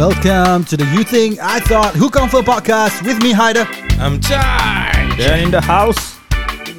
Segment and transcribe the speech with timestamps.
[0.00, 3.66] Welcome to the You Think I Thought Who Confirm podcast with me, Hyder.
[4.00, 5.18] I'm charged.
[5.18, 6.16] Dan in the house.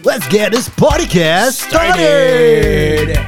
[0.03, 3.19] Let's get this podcast started.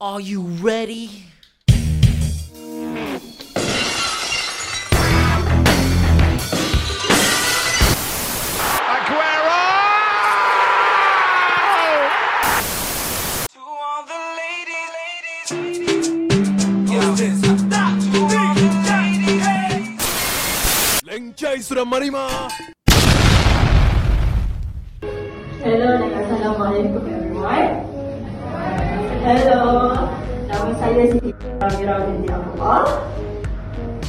[0.00, 1.27] Are you ready?
[21.68, 22.48] Sudah marima.
[25.60, 27.84] Hello dan Assalamualaikum everyone.
[29.20, 29.60] Hello,
[30.48, 31.28] nama saya Siti
[31.60, 33.04] Amira binti Abdullah.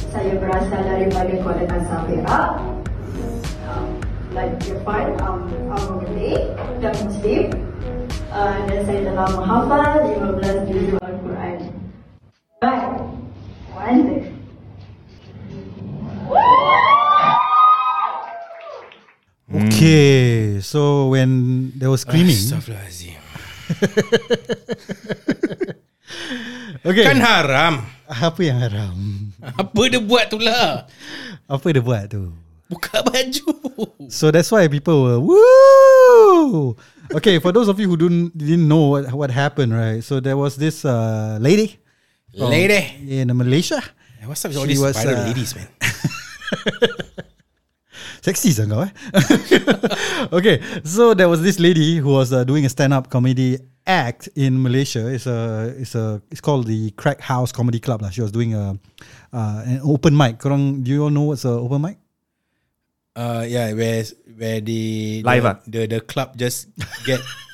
[0.08, 2.64] Saya berasal daripada Kuala Kangsar Perak.
[3.68, 3.92] Um,
[4.32, 6.48] Like Irfan, um, I'm Malay
[6.80, 7.52] dan Muslim.
[8.32, 11.79] Uh, dan saya telah menghafal 15 juzul Al-Quran.
[20.70, 23.18] So when there was screaming, Astaghfirullahaladzim.
[26.86, 27.90] okay, Kan haram.
[28.06, 29.34] apa yang haram?
[29.42, 30.86] Apa dia buat tu lah?
[31.50, 32.30] Apa dia buat tu?
[32.70, 33.50] Buka baju.
[34.14, 36.78] So that's why people were woo.
[37.18, 40.06] Okay, for those of you who don't didn't know what, what happened, right?
[40.06, 41.82] So there was this uh, lady
[42.30, 43.10] Lady.
[43.10, 43.82] in Malaysia.
[44.22, 45.66] What's up with all these was, uh, ladies, man?
[48.20, 48.92] Sexy sangat kau eh
[50.36, 53.56] Okay So there was this lady Who was uh, doing a stand-up comedy
[53.88, 58.12] act In Malaysia It's a It's a It's called the Crack House Comedy Club lah.
[58.12, 58.76] She was doing a
[59.32, 61.96] uh, An open mic Korang Do you all know what's a open mic?
[63.16, 64.06] Uh, yeah, where
[64.38, 65.56] where the Live the, ah?
[65.66, 66.70] the the club just
[67.02, 67.18] get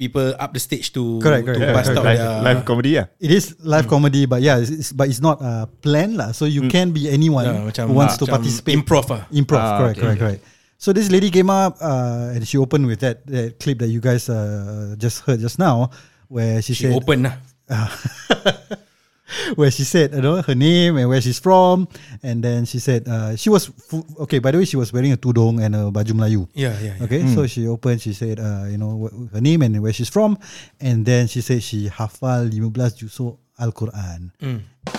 [0.00, 2.00] people up the stage to Correct, to correct, bust correct.
[2.00, 3.04] out live, their live comedy ya.
[3.20, 6.48] It is live comedy But yeah it's, it's, But it's not uh, planned lah So
[6.48, 9.28] you can be anyone Yeah, macam- Who wants to macam participate improv ah.
[9.28, 10.40] Improv Ah, Correct okay, correct correct
[10.80, 14.00] So this lady came up uh, And she opened with that, that clip That you
[14.00, 15.92] guys uh, Just heard just now
[16.32, 17.36] Where she, She said open lah.
[19.54, 21.88] where she said you know her name and where she's from.
[22.22, 25.12] And then she said uh, she was fu- okay by the way she was wearing
[25.12, 26.48] a tudung and a baju Melayu.
[26.54, 27.04] Yeah, yeah, yeah.
[27.04, 30.08] okay so she opened she said uh, you know wh- her name and where she's
[30.08, 30.38] from.
[30.80, 32.72] And then she said she hafal 15
[33.08, 34.30] juzuk Al-Quran.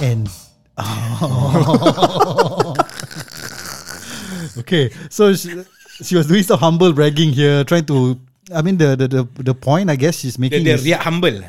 [0.02, 0.30] And
[4.58, 5.64] okay so she,
[6.04, 8.20] she was doing some humble bragging here trying to
[8.54, 11.02] I mean the the the, the point I guess she's Dia, making dia is- riak
[11.02, 11.40] humble.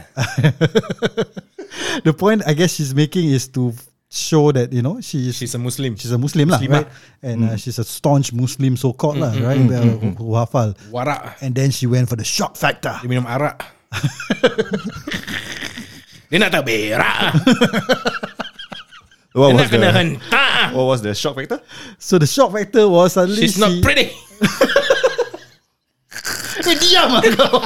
[2.06, 3.74] the point I guess she's making is to
[4.12, 5.96] show that you know she is She's a Muslim.
[5.96, 6.86] she's a Muslim lah, right?
[7.24, 9.56] And uh, she's a staunch Muslim so called lah, right?
[9.58, 10.76] Uh, who, who hafal.
[10.92, 11.40] Warak.
[11.40, 12.92] And then she went for the shock factor.
[13.00, 13.64] Dia minum arak.
[16.32, 17.36] dia nak tak berak.
[19.32, 19.80] What Dia was the.
[20.76, 21.64] What was the shock factor?
[21.96, 24.12] So the shock factor was suddenly She's not she, pretty.
[26.70, 27.58] Diam lah kau.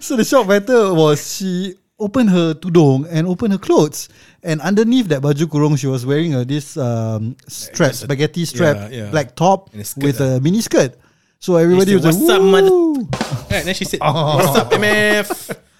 [0.00, 4.08] so the shock factor was she opened her tudung and opened her clothes.
[4.42, 8.44] And underneath that baju kurung, she was wearing a, this um, strap, just a- spaghetti
[8.44, 9.10] strap, yeah, yeah.
[9.10, 10.36] black top a skirt with lah.
[10.36, 10.94] a mini skirt.
[11.40, 13.08] So everybody She was like, "What's up, mother-" "Woo."
[13.52, 15.28] Right, then she said, "What's up, MF?"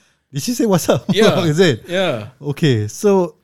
[0.34, 1.04] Did she say what's up?
[1.08, 1.86] Yeah, Is it?
[1.88, 2.30] Yeah.
[2.42, 3.36] Okay, so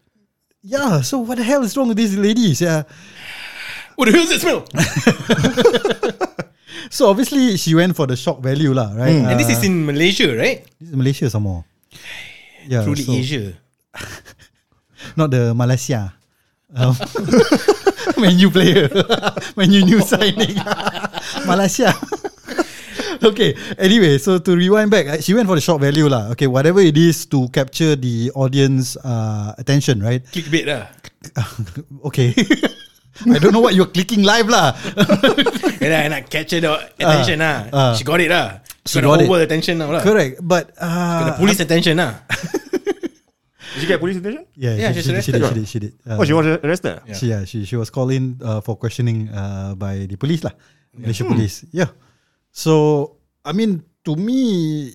[0.60, 2.60] yeah, so what the hell is wrong with these ladies?
[2.60, 2.82] Yeah.
[3.96, 4.64] What the hell is that smell?
[6.90, 9.14] So obviously she went for the shock value lah, right?
[9.14, 10.66] And this Uh, is in Malaysia, right?
[10.82, 11.62] this is Malaysia some more.
[12.68, 13.56] Yeah, Truly so- Asia.
[15.18, 16.12] not the Malaysia.
[16.76, 16.92] Um,
[18.20, 18.86] Man U player,
[19.58, 20.54] Man U new signing,
[21.48, 21.90] Malaysia.
[23.24, 23.56] okay.
[23.80, 26.30] Anyway, so to rewind back, uh, she went for the shock value lah.
[26.36, 30.20] Okay, whatever it is to capture the audience uh, attention, right?
[30.30, 30.86] Clickbait lah.
[32.06, 32.36] okay.
[33.28, 34.72] I don't know what you're clicking live lah.
[35.80, 37.68] Kena nak capture the attention lah.
[37.72, 37.92] ah.
[37.96, 38.64] She got it lah.
[38.86, 39.24] She She got got it.
[39.24, 40.00] the whole attention now lah.
[40.00, 42.24] Correct, but Kena uh, police attention lah.
[43.70, 44.44] Did she get police attention?
[44.58, 45.46] Yeah, Yeah, she, she's she, she did.
[45.46, 45.66] She did.
[45.68, 45.92] She did.
[46.02, 46.98] Uh, Oh, she was arrested.
[47.06, 47.14] Yeah.
[47.14, 50.50] She, yeah, she she was called in uh, for questioning uh, by the police lah,
[50.96, 51.62] Malaysia police.
[51.70, 51.94] Yeah.
[52.50, 53.14] So
[53.46, 54.90] I mean, to me,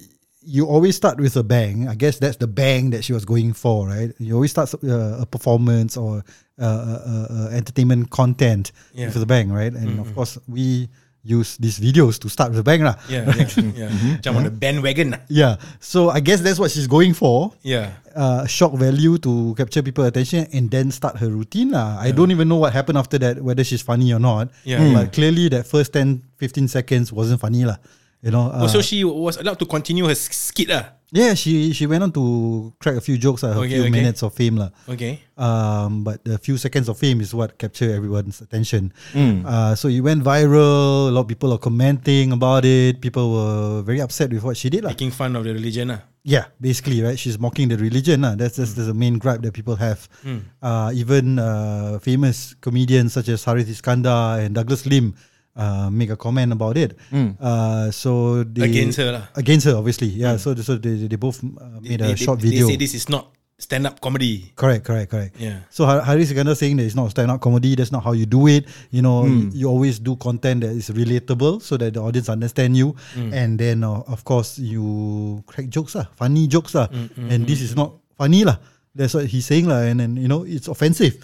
[0.46, 1.88] you always start with a bang.
[1.90, 4.14] I guess that's the bang that she was going for, right?
[4.20, 6.24] You always start uh, a performance or
[6.60, 9.08] uh, uh, uh, uh, entertainment content Yeah.
[9.10, 9.74] with a bang, right?
[9.74, 10.88] And of course, we
[11.26, 12.94] use these videos to start with a bang lah.
[13.10, 13.90] Yeah, yeah, yeah.
[14.22, 15.18] Macam on the bandwagon.
[15.28, 15.58] Yeah.
[15.82, 17.50] So I guess that's what she's going for.
[17.66, 17.98] Yeah.
[18.16, 21.98] uh, shock value to capture people attention and then start her routine lah.
[22.00, 24.54] I don't even know what happened after that, whether she's funny or not.
[24.64, 24.80] Yeah.
[24.94, 27.76] But clearly that first 10, 15 seconds wasn't funny lah.
[28.25, 28.50] You know.
[28.50, 30.98] Uh, Oh, so she was allowed to continue her skit lah.
[31.13, 32.24] yeah, she she went on to
[32.81, 33.94] crack a few jokes, uh, a Okay, few okay.
[33.94, 34.74] minutes of fame lah.
[34.89, 35.22] Okay.
[35.38, 38.89] Um, but the few seconds of fame is what captured everyone's attention.
[39.13, 39.45] Mm.
[39.45, 41.07] Uh, so it went viral.
[41.07, 43.00] A lot of people are commenting about it.
[43.00, 44.83] People were very upset with what she did.
[44.83, 44.92] Lah.
[44.98, 46.01] Making fun of the religion lah.
[46.25, 47.16] Yeah, basically, right?
[47.22, 48.25] She's mocking the religion.
[48.25, 48.33] lah.
[48.33, 50.10] That's, that's, that's the main gripe that people have.
[50.60, 55.13] Uh, even uh, famous comedians such as Harith Iskandar and Douglas Lim
[55.56, 56.96] uh, make a comment about it.
[57.40, 59.24] Uh, so they, Against her lah.
[59.36, 60.07] Against her, obviously.
[60.12, 60.38] Yeah.
[60.38, 62.68] So so they, they both uh, made a they, short they, video.
[62.68, 64.52] They say this is not stand-up comedy.
[64.60, 65.40] Correct, correct, correct.
[65.40, 65.63] Yeah.
[65.72, 67.72] So Har- Haris Iskandar saying that it's not stand-up comedy.
[67.75, 68.68] That's not how you do it.
[68.92, 69.24] You know,
[69.56, 73.00] you always do content that is relatable so that the audience understand you.
[73.16, 76.92] And then, uh, of course, you crack jokes lah, funny jokes lah.
[77.16, 78.60] And this is not funny lah.
[78.92, 79.88] That's what he's saying lah.
[79.88, 81.16] And then you know, it's offensive.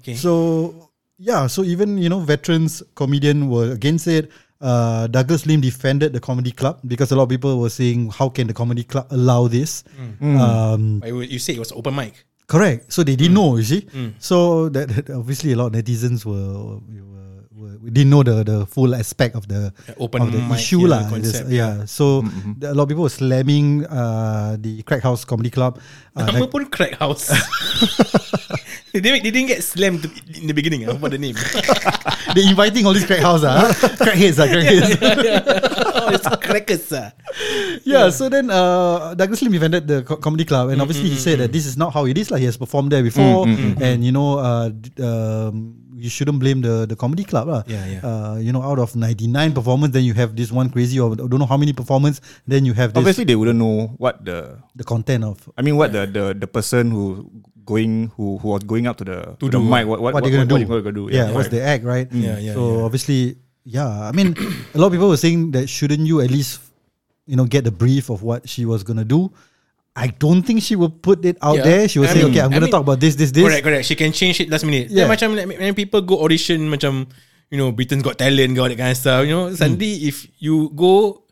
[0.00, 0.16] Okay.
[0.16, 0.88] So
[1.18, 4.30] yeah, so even you know, veterans comedian were against it.
[4.60, 8.28] Uh, Douglas Lim defended the comedy club because a lot of people were saying, "How
[8.30, 9.84] can the comedy club allow this?"
[10.22, 12.24] Um, But you, you say it was open mic.
[12.46, 12.92] Correct.
[12.92, 13.88] So they didn't know, you see.
[14.20, 18.44] So that, that obviously a lot of netizens were, were, were we didn't know the
[18.44, 21.02] the full aspect of the Yeah, open of the mic, issue yeah, lah.
[21.08, 21.84] concept, This- yeah.
[21.84, 22.20] So
[22.60, 25.76] the- a lot of people were slamming uh, the Crack House Comedy Club.
[26.16, 27.28] Uh, Nama that- pun crack house.
[28.94, 30.08] they, didn't, they didn't get slammed to,
[30.38, 31.34] in the beginning ah, for the name.
[32.34, 34.94] they inviting all these crack house ah, crackheads ah, crackheads.
[35.98, 37.10] oh, it's crackers ah.
[37.82, 41.42] yeah, so then uh, Douglas Lim invented the co- comedy club, and obviously he said
[41.42, 42.30] that this is not how it is.
[42.30, 43.50] Like he has performed there before,
[43.82, 47.62] and you know, uh, d- um, you shouldn't blame the the comedy club, lah.
[47.66, 48.00] Yeah, yeah.
[48.06, 51.18] Uh, you know, out of ninety nine performance, then you have this one crazy or
[51.18, 52.22] I don't know how many performance.
[52.46, 54.62] Then you have this Obviously, they wouldn't know what the.
[54.74, 57.30] the content of I mean, what the the, the person who
[57.64, 59.64] going who who was going up to the to, the do.
[59.64, 59.86] mic.
[59.86, 60.66] What what, what, they're gonna what, do.
[60.68, 61.08] What gonna do?
[61.10, 62.06] Yeah, what's the act, right?
[62.12, 62.84] Yeah, yeah, So yeah.
[62.84, 63.20] obviously,
[63.64, 63.88] yeah.
[63.88, 64.36] I mean,
[64.74, 66.60] a lot of people were saying that shouldn't you at least,
[67.26, 69.32] you know, get the brief of what she was gonna do.
[69.96, 71.62] I don't think she will put it out Yeah.
[71.62, 71.82] there.
[71.88, 73.46] She will I say, mean- okay, I'm I gonna mean- talk about this, this, this.
[73.46, 73.86] Correct, correct.
[73.86, 74.90] She can change it last minute.
[74.90, 75.06] Yeah.
[75.06, 75.14] Yeah.
[75.14, 77.06] Macam like, when people go audition macam
[77.50, 79.22] you know Britain's Got Talent, all that kind of stuff.
[79.24, 79.56] You know, mm.
[79.56, 81.23] suddenly if you go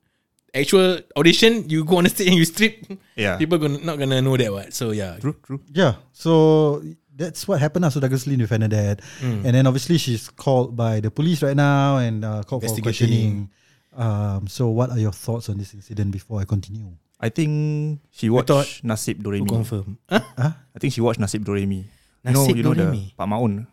[0.54, 2.84] actual audition, you go on the stage and you strip.
[3.16, 3.36] Yeah.
[3.36, 4.72] People gonna not gonna know that what.
[4.72, 5.16] So yeah.
[5.20, 5.60] True, true.
[5.72, 5.96] Yeah.
[6.12, 6.82] So
[7.16, 7.84] that's what happened.
[7.84, 7.90] lah.
[7.92, 9.44] So Douglas Lee defended that, Hmm.
[9.44, 13.48] and then obviously she's called by the police right now and uh, called for questioning.
[13.92, 16.96] Um, so what are your thoughts on this incident before I continue?
[17.20, 19.46] I think she watched thought- Nasib Doremi.
[19.46, 19.98] Confirm.
[20.08, 20.24] Huh?
[20.72, 21.84] I think she watched Nasib Doremi.
[22.24, 23.12] you know, Nasib you know Doremi?
[23.12, 23.66] the Pak Maun.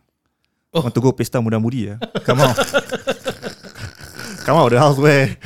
[0.75, 0.81] Oh.
[0.83, 1.89] Want to go pesta muda-mudi?
[1.89, 1.97] Eh?
[2.27, 2.53] Come out.
[4.45, 5.37] Come out of the house wear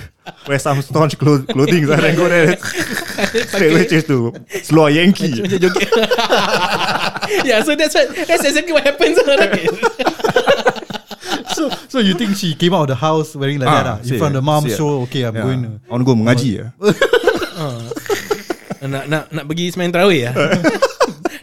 [0.47, 2.57] wear some staunch clo- clothing and then go there.
[3.51, 4.33] Straight away change to
[4.63, 5.41] slow Yankee.
[5.43, 5.89] Macam joget.
[7.47, 9.19] yeah, so that's what that's exactly what happens.
[9.23, 9.69] right?
[11.55, 14.17] so so you think she came out of the house wearing like that ah, in
[14.19, 14.67] front of the mom?
[14.69, 15.43] So okay, I'm yeah.
[15.43, 15.61] going.
[15.63, 16.51] To, I want to go mengaji.
[16.59, 16.69] eh.
[18.83, 20.31] nak nak nak pergi semain tarawih ya.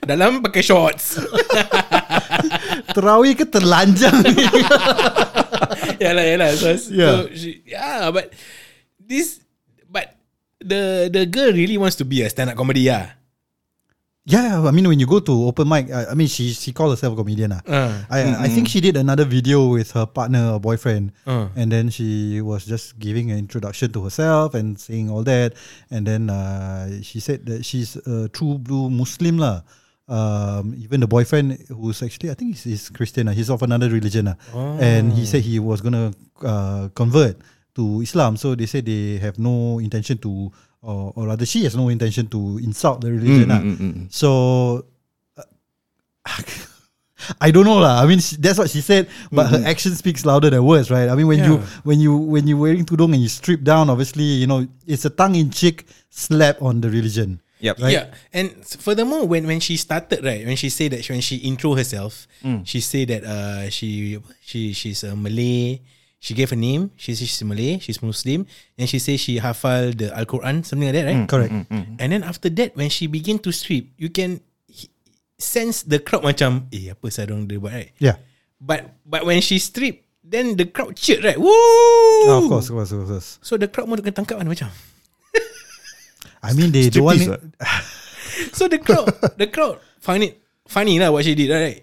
[0.04, 1.20] Dalam pakai shorts.
[2.90, 4.44] Terawih ke terlanjang ni?
[6.02, 6.50] yalah yalah.
[6.56, 7.14] So, Yeah.
[7.14, 8.34] so she, yeah, but
[9.10, 9.42] this
[9.90, 10.14] but
[10.62, 13.18] the the girl really wants to be a stand up comedy yeah.
[14.28, 16.92] Yeah, I mean when you go to open mic, I, I mean she she called
[16.92, 17.50] herself a comedian.
[17.56, 21.48] Ah, Uh, I I think she did another video with her partner or boyfriend, Uh.
[21.56, 25.56] and then she was just giving an introduction to herself and saying all that,
[25.90, 29.64] and then uh, she said that she's a true blue Muslim lah.
[30.06, 33.88] Um, even the boyfriend, who's actually I think he's, he's Christian, ah, he's of another
[33.88, 34.36] religion, ah.
[34.78, 36.12] and he said he was gonna
[36.44, 37.40] uh, convert
[37.80, 38.36] to Islam.
[38.36, 40.52] So they say they have no intention to,
[40.84, 43.48] or, or rather, she has no intention to insult the religion.
[43.48, 43.60] ah.
[43.64, 44.04] mm, mm, mm.
[44.12, 44.84] So
[45.40, 45.48] uh,
[47.40, 48.00] I don't know lah.
[48.00, 51.08] I mean, she, that's what she said, but her action speaks louder than words, right?
[51.08, 51.66] I mean, when you Yeah.
[51.84, 55.12] when you when you wearing tudung and you strip down, obviously, you know, it's a
[55.12, 57.40] tongue in cheek slap on the religion.
[57.60, 57.76] Yep.
[57.76, 57.92] Right.
[57.92, 61.76] Yeah, and furthermore, when when she started, right, when she said that when she intro
[61.76, 62.24] herself,
[62.64, 65.84] she said that uh she she she's a Malay.
[66.20, 66.92] She gave a name.
[67.00, 67.80] She says she's Malay.
[67.80, 68.44] She's Muslim,
[68.76, 71.24] and she says she hafal the Al Quran, something like that, right?
[71.24, 71.52] Correct.
[71.72, 74.44] And then after that, when she begin to strip, you can
[75.40, 77.90] sense the crowd macam, eh apa sarung dia buat, right?
[77.96, 78.20] Yeah.
[78.60, 81.40] But but when she strip, then the crowd cheered, right?
[81.40, 81.48] Woo!
[81.48, 83.40] Oh, of course, of course, of course.
[83.40, 84.68] So the crowd kena tangkap kan macam.
[86.44, 88.52] I mean, they don't want Striptease, it.
[88.56, 91.80] So the crowd, the crowd find it funny lah what she did, right?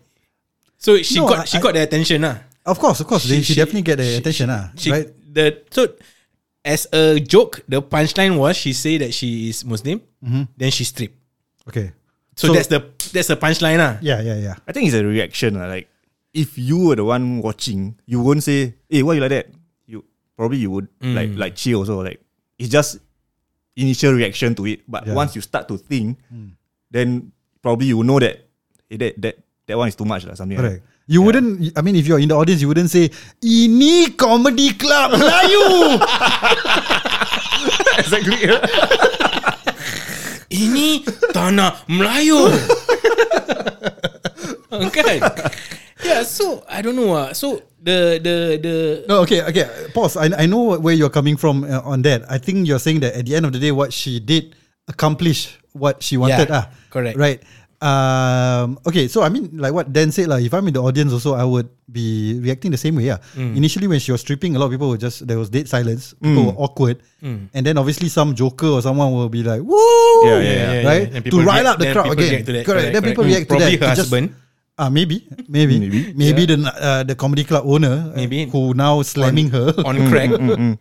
[0.77, 2.45] So she No, got I- she got their attention lah.
[2.67, 5.07] Of course, of course, they, she, She- definitely get the she- attention, ah, She, right?
[5.31, 5.87] The so
[6.67, 10.01] as a joke, the punchline was she say that she is Muslim,
[10.57, 11.15] then she stripped.
[11.67, 11.95] Okay.
[12.35, 12.83] So, that's the
[13.15, 13.97] that's the punchline lah.
[14.03, 14.55] yeah, yeah, yeah.
[14.67, 15.55] I think it's a reaction.
[15.57, 15.65] lah.
[15.71, 15.87] Like
[16.35, 19.47] if you were the one watching, you won't say, "Hey, why you like that?"
[19.89, 20.03] You
[20.37, 22.03] probably you would like like cheer also.
[22.05, 22.21] Like
[22.61, 22.99] it's just
[23.73, 24.83] initial reaction to it.
[24.85, 25.17] But Yeah.
[25.17, 26.19] once you start to think,
[26.93, 27.31] then
[27.65, 28.43] probably you know that
[28.91, 30.35] eh, that that that one is too much lah.
[30.37, 30.83] Something Correct.
[30.83, 31.71] like You wouldn't.
[31.77, 33.07] I mean, if you're in the audience, you wouldn't say,
[33.39, 35.95] "Ini comedy club Melayu."
[38.03, 38.43] exactly.
[40.67, 42.51] Ini tanah Melayu.
[44.95, 45.17] kan?
[46.03, 47.15] Yeah, so I don't know.
[47.15, 47.31] ah.
[47.31, 48.75] So the the the
[49.07, 49.63] no, okay, okay.
[49.95, 50.27] Pause.
[50.27, 52.27] I I know where you're coming from uh, on that.
[52.27, 54.59] I think you're saying that at the end of the day, what she did
[54.91, 56.51] accomplish what she wanted.
[56.51, 57.15] Yeah, ah, correct.
[57.15, 57.39] Right.
[57.77, 58.81] Um.
[58.89, 59.05] Okay.
[59.07, 61.45] So I mean, like what Dan said, like if I'm in the audience, also I
[61.45, 63.05] would be reacting the same way.
[63.13, 63.21] Yeah.
[63.37, 63.53] Mm.
[63.53, 66.17] Initially, when she was stripping, a lot of people were just there was dead silence.
[66.17, 67.53] People were awkward, Mm.
[67.53, 69.77] and then obviously some joker or someone will be like, "Woo!"
[70.25, 70.89] Yeah, yeah, yeah.
[70.89, 71.05] right?
[71.13, 72.31] And to rile react- up the then crowd people again.
[72.33, 72.81] react to that, Correct.
[72.81, 73.35] correct, Then people correct.
[73.37, 73.85] react to Probably that.
[73.85, 74.27] her to just- husband.
[74.77, 76.13] Ah, maybe, maybe, Maybe.
[76.13, 78.45] maybe the uh, the comedy club owner, uh, Maybe.
[78.45, 79.73] who now slamming her.
[79.85, 80.29] on crack.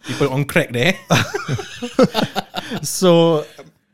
[0.04, 0.92] People on crack there.
[2.84, 3.44] so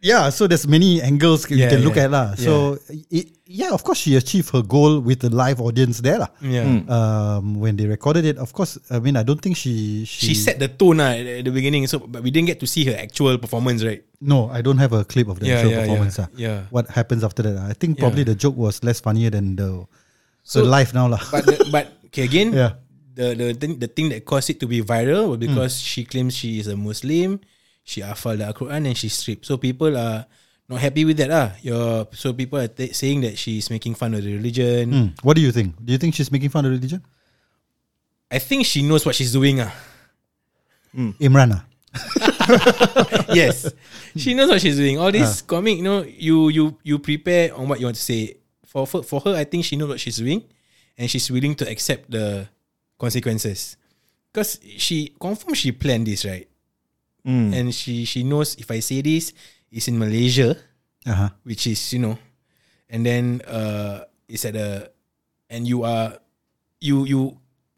[0.03, 2.27] yeah, so there's many angles you Yeah, can look yeah, at lah.
[2.35, 2.77] So
[3.09, 6.29] it, yeah, of course she achieved her goal with the live audience there lah.
[6.43, 6.67] Yeah.
[6.91, 10.35] Um, when they recorded it, of course, I mean I don't think she She she,
[10.35, 12.97] set the tone ah, at the beginning, so but we didn't get to see her
[12.99, 14.03] actual performance, right?
[14.23, 16.15] no, I don't have a clip of the Yeah, actual yeah, performance.
[16.19, 16.39] yeah, ah.
[16.39, 16.59] yeah.
[16.75, 17.59] What happens after that?
[17.63, 19.87] I think probably the joke was less funnier than the
[20.43, 21.23] So- the live now lah.
[21.31, 22.79] But the, but okay, again, Yeah.
[23.15, 26.35] the the thing the thing that caused it to be viral was because she claims
[26.35, 27.39] she is a Muslim,
[27.83, 29.47] she hafal the Quran and she stripped.
[29.47, 30.27] So people are
[30.69, 31.53] not happy with that ah.
[31.63, 34.93] Your so people are t- saying that she is making fun of the religion.
[34.93, 35.07] Hmm.
[35.23, 35.77] What do you think?
[35.83, 37.03] Do you think she's making fun of religion?
[38.31, 39.73] I think she knows what she's doing ah.
[40.97, 41.65] Imran ah.
[43.35, 43.69] yes,
[44.17, 44.99] she knows what she's doing.
[44.99, 48.37] All this comic, you know, you you you prepare on what you want to say.
[48.65, 50.41] For, for for her, I think she knows what she's doing,
[50.97, 52.49] and she's willing to accept the
[52.97, 53.77] consequences.
[54.33, 56.49] Because she confirm she planned this right,
[57.25, 59.31] and she she knows if I say this,
[59.71, 60.55] it's in Malaysia,
[61.03, 61.31] Uh-huh.
[61.43, 62.15] which is you know,
[62.87, 64.87] and then uh, it's at a,
[65.51, 66.15] and you are,
[66.79, 67.21] you you,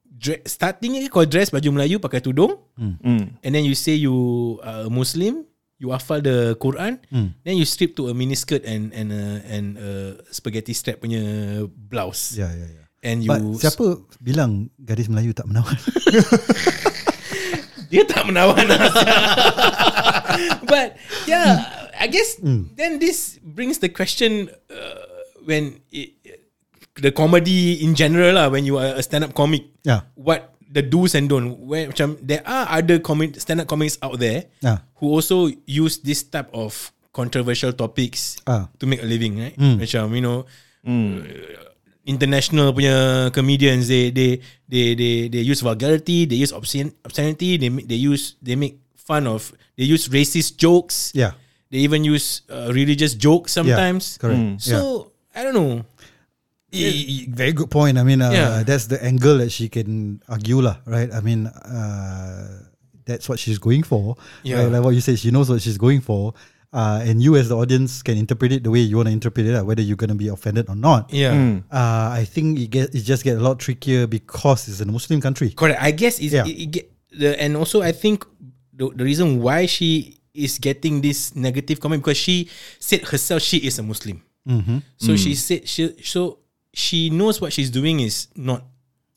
[0.05, 3.41] dre- starting it kau dress baju Melayu pakai tudung, Mm.
[3.41, 4.13] and then you say you
[4.61, 5.49] are a Muslim,
[5.81, 7.01] you hafal the Quran,
[7.45, 9.89] then you strip to a miniskirt and and a, and a
[10.29, 11.21] spaghetti strap punya
[11.69, 12.87] blouse, Yeah, yeah, yeah.
[13.01, 15.77] and you But siapa bilang gadis Melayu tak menawan?
[17.95, 18.59] dia tak menawan.
[20.67, 20.99] But
[21.31, 21.63] yeah,
[21.95, 22.37] I guess
[22.75, 25.05] then this brings the question uh,
[25.47, 26.19] when it,
[26.99, 30.09] the comedy in general lah when you are a stand up comic, Yeah.
[30.19, 31.55] what the do's and don't.
[31.63, 34.83] Where macam there are other comic stand up comics out there Yeah.
[34.99, 36.75] who also use this type of
[37.15, 38.67] controversial topics Ah.
[38.83, 39.55] to make a living, right?
[39.55, 40.39] Macam you know.
[40.85, 41.23] uh,
[42.05, 44.37] international punya comedians they they
[44.75, 49.31] they they they use vulgarity they use obscene obscenity they they use they make fun
[49.31, 51.39] of they use racist jokes Yeah.
[51.71, 54.59] they even use uh, religious jokes sometimes correct.
[54.67, 55.87] so I don't know
[56.75, 57.95] I- I- very good point.
[57.99, 58.67] I mean, uh, Yeah.
[58.67, 61.07] that's the angle that she can argue, lah, right?
[61.07, 62.67] I mean, uh,
[63.07, 64.19] that's what she's going for.
[64.43, 64.59] Yeah.
[64.67, 64.73] Right?
[64.75, 66.35] Like what you said, she knows what she's going for.
[66.75, 69.47] Uh, and you as the audience can interpret it the way you want to interpret
[69.47, 71.07] it, uh, whether you're going to be offended or not.
[71.15, 71.63] yeah.
[71.71, 75.23] Uh, I think it get it just get a lot trickier because it's a Muslim
[75.23, 75.55] country.
[75.55, 75.79] correct.
[75.79, 76.43] I guess it's, Yeah.
[76.51, 78.27] it, it get the and also I think
[78.75, 82.51] the, the reason why she is getting this negative comment because she
[82.83, 84.19] said herself she is a Muslim.
[84.99, 86.43] So she said she so
[86.75, 88.67] she knows what she's doing is not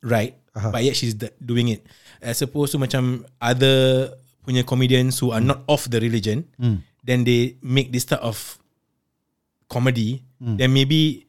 [0.05, 1.81] right but yet she's d- doing it.
[2.21, 4.13] As opposed to macam other
[4.45, 6.45] punya comedians who are not of the religion
[7.07, 8.59] then they make this type of
[9.71, 11.25] comedy then maybe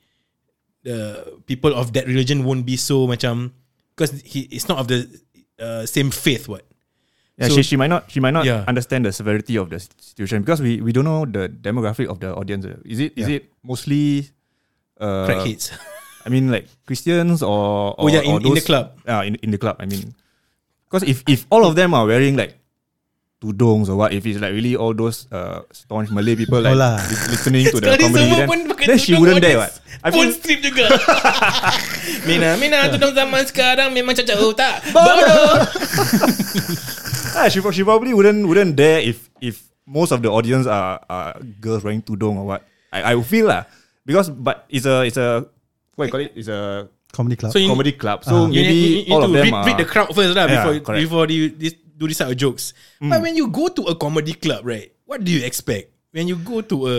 [0.85, 3.51] the people of that religion won't be so macam
[3.97, 5.09] because he it's not of the
[5.59, 6.63] uh, same faith what
[7.39, 8.67] Yeah, So- she, she might not she might not Yeah.
[8.67, 12.35] understand the severity of the situation because we, we don't know the demographic of the
[12.35, 12.67] audience.
[12.83, 13.39] Is it is Yeah.
[13.39, 14.27] it mostly
[14.99, 15.71] uh, crackheads
[16.27, 18.99] I mean like Christians or, Oh, or yeah, in- or in the club.
[19.07, 19.79] Yeah, in, in the club.
[19.79, 20.19] I mean,
[20.91, 22.59] because if if all of them are wearing like
[23.39, 26.79] tudongs or what, if it's like really all those uh, staunch Malay people like Oh
[26.79, 26.99] lah.
[27.07, 28.49] li- listening to the comedy, then,
[28.83, 29.59] then she tudung wouldn't all dare.
[29.63, 29.73] What?
[30.03, 30.85] I Phone mean, strip juga
[32.27, 35.59] Mina Mina tudung zaman sekarang Memang cacau oh, tak Bodoh
[37.39, 41.35] ah, she she probably wouldn't wouldn't dare if if most of the audience are, are
[41.63, 42.63] girls wearing tudong or what.
[42.93, 43.67] I I feel lah
[44.07, 45.45] because but it's a it's a
[45.95, 46.33] what you call it?
[46.35, 47.51] It's a Comedy club.
[47.53, 48.21] So you- comedy club.
[48.23, 50.09] So You need, maybe you need all to of them read, are read the crowd
[50.13, 51.01] first lah Yeah, Before correct.
[51.03, 54.33] before you this, do this type of jokes But when you go to a comedy
[54.39, 56.97] club right What do you expect When you go to a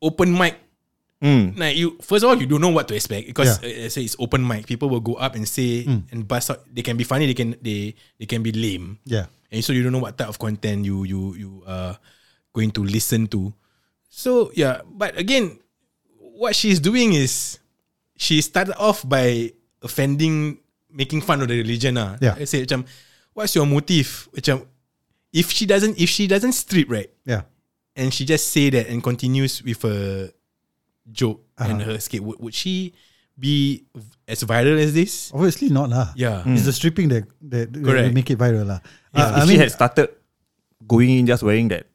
[0.00, 0.56] Open mic
[1.20, 1.52] Mm.
[1.60, 3.84] Like you, first of all, you don't know what to expect because Yeah.
[3.84, 4.64] uh, say it's open mic.
[4.64, 6.08] People will go up and say Mm.
[6.08, 6.64] and bust out.
[6.64, 7.28] They can be funny.
[7.28, 8.96] They can they they can be lame.
[9.04, 9.28] Yeah.
[9.52, 12.00] and so you don't know what type of content you you you are
[12.56, 13.52] going to listen to.
[14.08, 15.60] So yeah, but again,
[16.40, 17.60] what she's doing is
[18.16, 19.52] she started off by
[19.84, 20.56] offending,
[20.88, 22.00] making fun of the religion.
[22.00, 22.40] Ah, Yeah.
[22.40, 22.88] I say macam,
[23.34, 24.28] what's your motive?
[24.34, 24.66] Macam,
[25.32, 27.46] if she doesn't if she doesn't strip right, Yeah.
[27.94, 30.30] and she just say that and continues with a
[31.10, 31.94] joke and Uh-huh.
[31.94, 32.94] her skate, would, would she
[33.38, 33.84] be
[34.28, 35.30] as viral as this?
[35.32, 36.12] Obviously not lah.
[36.14, 36.42] Yeah.
[36.46, 38.12] It's the stripping that that, Correct.
[38.14, 38.80] make it viral lah.
[39.14, 40.08] If, Uh, if I she mean, had started
[40.86, 41.86] going in just wearing that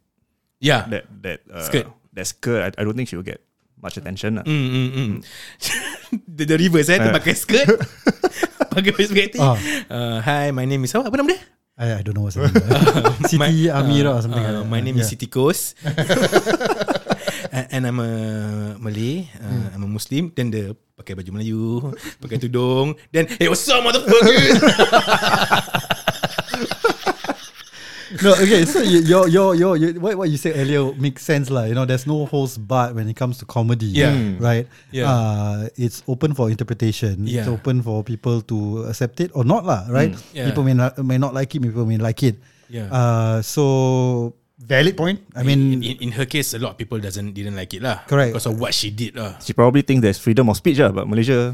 [0.59, 0.87] Yeah.
[0.89, 1.85] that that uh, Skirt.
[2.15, 3.43] that skirt, I, I don't think she will get
[3.77, 4.39] much attention.
[4.41, 4.43] lah.
[4.47, 5.13] Mm, mm, mm.
[6.39, 7.13] the, the reverse eh, tu Ah.
[7.13, 7.67] pakai skirt,
[8.75, 9.39] pakai spaghetti.
[9.39, 9.55] Ah.
[9.87, 11.07] Uh, hi, my name is apa?
[11.07, 11.41] Apa nama dia?
[11.75, 12.47] I, I don't know what's name.
[13.31, 14.39] Siti Amira or something.
[14.39, 15.19] Uh, like my name is Yeah.
[15.19, 15.75] Siti Kos.
[17.55, 18.09] and, and I'm a
[18.79, 19.27] Malay.
[19.35, 19.75] Uh, Hmm.
[19.75, 20.31] I'm a Muslim.
[20.31, 21.91] Then the pakai baju Melayu,
[22.23, 22.95] pakai tudung.
[23.11, 24.39] Then hey, what's up, motherfucker?
[28.25, 28.65] No, okay.
[28.65, 31.69] So your your your your what what you said earlier makes sense lah.
[31.69, 33.93] You know, there's no holds barred when it comes to comedy.
[33.93, 34.17] Yeah.
[34.17, 34.41] Mm.
[34.41, 34.65] Right.
[34.89, 35.05] Yeah.
[35.05, 37.29] Uh, it's open for interpretation.
[37.29, 37.45] Yeah.
[37.45, 39.85] It's open for people to accept it or not lah.
[39.93, 40.17] Right.
[40.33, 40.49] Yeah.
[40.49, 41.61] People may not may not like it.
[41.61, 42.41] People may like it.
[42.65, 42.89] Yeah.
[42.89, 45.21] Uh, so valid point.
[45.37, 47.85] I mean, in, in, in her case, a lot of people doesn't didn't like it
[47.85, 48.01] lah.
[48.09, 48.33] Correct.
[48.33, 49.37] Because of what she did lah.
[49.37, 51.53] She probably thinks there's freedom of speech, lah, but Malaysia,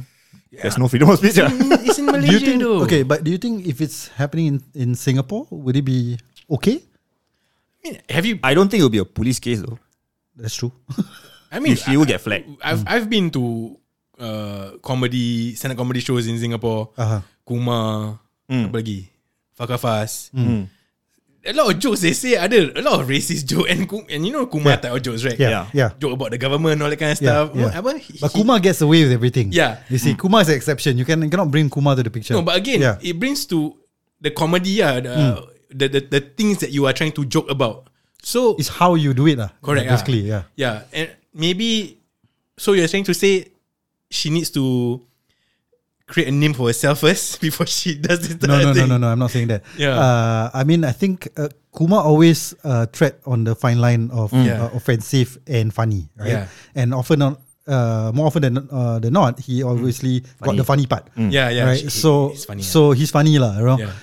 [0.56, 1.36] there's no freedom of speech.
[1.36, 1.52] lah.
[1.84, 2.64] it's in do you Malaysia think?
[2.64, 2.80] though.
[2.88, 6.16] Okay, but do you think if it's happening in in Singapore, would it be
[6.52, 6.82] okay?
[6.82, 8.40] I mean, have you?
[8.44, 9.80] I don't think it will be a police case though.
[10.36, 10.72] That's true.
[11.52, 12.48] I mean, If you will get flagged.
[12.64, 13.76] I've I've been to
[14.22, 16.94] uh, comedy stand up comedy shows in Singapore.
[16.98, 17.22] Uh-huh.
[17.44, 18.20] Kumar,
[18.52, 18.68] Mm.
[18.68, 19.08] apa lagi?
[19.56, 20.28] Fakafas.
[20.36, 20.68] Mm.
[21.42, 24.30] A lot of jokes they say ada a lot of racist joke and and you
[24.30, 25.40] know Kumar type of jokes right?
[25.40, 25.90] Yeah, yeah.
[25.98, 27.58] Joke about the government all that kind of Yeah, stuff.
[27.58, 27.74] yeah.
[27.74, 27.98] Apa?
[27.98, 29.50] But He- Kumar gets away with everything.
[29.50, 29.82] Yeah.
[29.90, 31.02] You see, Kumar is an exception.
[31.02, 32.38] You can you cannot bring Kuma to the picture.
[32.38, 32.96] No, but again, Yeah.
[33.02, 33.74] it brings to
[34.22, 35.16] the comedy, yeah, the,
[35.74, 37.88] the, the the things that you are trying to joke about.
[38.22, 39.50] So it's how you do it, lah.
[39.66, 39.90] Correct.
[39.90, 40.46] Basically, ah.
[40.56, 40.84] yeah.
[40.94, 41.98] Yeah, and maybe
[42.58, 43.50] so you're trying to say
[44.14, 45.02] she needs to
[46.06, 48.36] create a name for herself first before she does this.
[48.46, 48.90] No, no, no, thing.
[48.90, 49.08] no, no.
[49.08, 49.64] I'm not saying that.
[49.78, 49.96] Yeah.
[49.98, 54.34] Uh, I mean, I think uh, Kumar always uh, tread on the fine line of
[54.34, 54.68] Yeah.
[54.68, 56.46] uh, offensive and funny, right?
[56.46, 56.48] Yeah.
[56.76, 60.86] And often, on, uh, more often than uh, than not, he obviously got the funny
[60.86, 61.08] part.
[61.16, 61.64] Yeah, yeah.
[61.66, 61.80] right.
[61.80, 62.62] she- so, it's funny.
[62.62, 63.56] so he's funny, lah.
[63.58, 63.78] You know.
[63.80, 63.94] Yeah.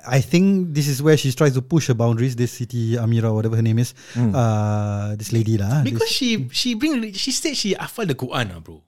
[0.00, 2.36] Uh, I think this is where she tries to push her boundaries.
[2.36, 5.84] This Siti Amira, whatever her name is, uh, this lady lah.
[5.84, 8.80] because this, she she bring she said she hafal the Quran lah bro.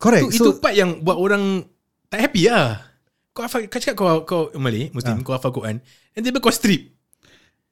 [0.00, 0.32] correct.
[0.32, 1.64] Itu, itu so, part yang buat orang
[2.08, 2.82] tak happy lah.
[3.30, 5.76] Kau hafal, kau cakap kau, kau Malay, Muslim, kau hafal Quran,
[6.16, 6.90] and tiba kau strip.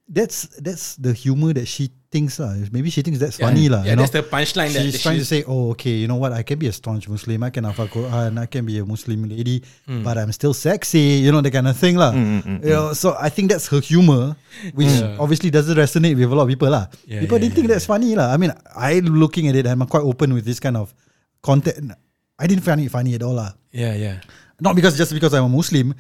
[0.09, 2.57] That's that's the humor that she thinks lah.
[2.73, 3.85] Maybe she thinks that's Yeah, funny lah.
[3.85, 4.09] yeah, you know?
[4.09, 5.45] that's the punchline that- she's that trying to she's- say.
[5.47, 6.01] Oh, okay.
[6.01, 6.33] You know what?
[6.33, 7.45] I can be a staunch Muslim.
[7.45, 8.41] I can hafal Quran.
[8.41, 10.01] I can be a Muslim lady, Hmm.
[10.03, 11.21] but I'm still sexy.
[11.21, 12.17] You know that kind of thing lah.
[12.17, 14.33] You know, so I think that's her humor,
[14.73, 15.21] which Yeah.
[15.21, 16.89] obviously doesn't resonate with a lot of people lah.
[17.05, 18.33] Yeah, people yeah, didn't think that's funny lah.
[18.33, 20.97] I mean, I looking at it, I'm quite open with this kind of
[21.45, 21.93] content.
[22.41, 23.53] I didn't find it funny at all lah.
[23.77, 24.25] Yeah, yeah.
[24.65, 25.93] Not because just because I'm a Muslim.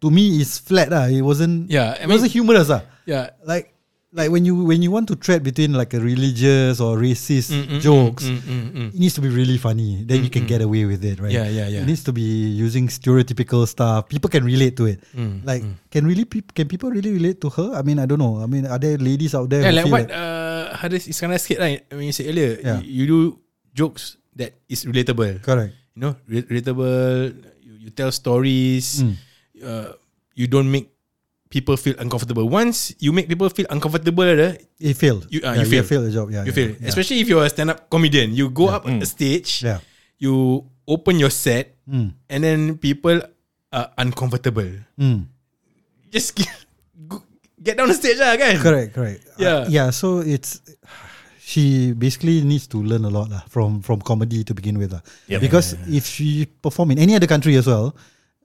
[0.00, 1.08] To me, it's flat lah.
[1.08, 1.70] It wasn't.
[1.70, 2.82] Yeah, I it wasn't humorous lah.
[3.08, 3.30] Yeah.
[3.44, 3.72] Like
[4.16, 7.52] like when you when you want to tread between like a religious or racist
[7.84, 8.88] jokes, mm, mm, mm.
[8.94, 10.04] it needs to be really funny.
[10.08, 11.32] Then you can get away with it, right?
[11.32, 11.84] Yeah, yeah, yeah.
[11.84, 12.24] It needs to be
[12.56, 14.08] using stereotypical stuff.
[14.08, 15.04] People can relate to it.
[15.12, 15.60] Mm, like,
[15.92, 17.76] can really peop can people really relate to her?
[17.76, 18.40] I mean, I don't know.
[18.40, 19.60] I mean, are there ladies out there?
[19.64, 22.80] Yeah, who like what uh, Haris Iskandar said right when you said earlier, Yeah.
[22.80, 23.18] you, you do
[23.76, 25.44] jokes that is relatable.
[25.44, 25.76] correct?
[25.92, 27.36] You know, re- relatable.
[27.60, 29.04] You, you tell stories.
[29.56, 29.64] Mm.
[29.64, 29.88] Uh,
[30.36, 30.92] you don't make
[31.48, 32.44] people feel uncomfortable.
[32.44, 35.24] Once you make people feel uncomfortable, uh, It failed.
[35.30, 35.86] You- uh, yeah, you failed.
[35.88, 36.28] failed the job.
[36.28, 36.70] Yeah, you yeah, feel.
[36.76, 36.88] Yeah.
[36.90, 39.80] Especially if you're a stand-up comedian, you go up on a stage, Yeah.
[40.20, 42.12] you open your set, Mm.
[42.28, 43.22] and then people
[43.72, 44.68] are uncomfortable.
[45.00, 45.30] Mm.
[46.12, 46.52] Just get,
[47.62, 48.58] get down the stage, lah, kan?
[48.60, 49.24] Correct, correct.
[49.40, 49.64] Yeah.
[49.64, 49.88] Uh, yeah.
[49.94, 50.60] So it's
[51.40, 55.02] she basically needs to learn a lot lah from from comedy to begin with lah.
[55.30, 57.94] Because if she perform in any other country as well,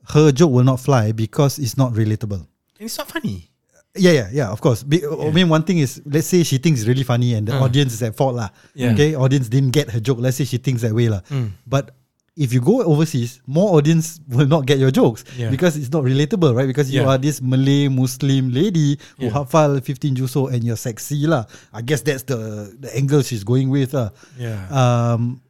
[0.10, 2.42] her joke will not fly because it's not relatable.
[2.80, 3.50] And it's not funny.
[3.96, 4.50] Yeah, yeah, yeah.
[4.50, 4.84] Of course.
[4.84, 7.92] Be, I mean, one thing is, let's say she thinks really funny, and the audience
[7.94, 8.50] is at fault lah.
[8.74, 8.94] Yeah.
[8.94, 10.18] Okay, audience didn't get her joke.
[10.20, 11.22] Let's say she thinks that way lah.
[11.68, 11.92] But
[12.40, 15.52] if you go overseas, more audience will not get your jokes Yeah.
[15.52, 16.66] because it's not relatable, right?
[16.66, 17.12] Because you Yeah.
[17.12, 19.36] are this Malay Muslim lady who Yeah.
[19.36, 21.44] hafal 15 juso and you're sexy lah.
[21.76, 24.16] I guess that's the the angle she's going with lah.
[24.40, 24.64] Yeah.
[24.72, 25.44] Um,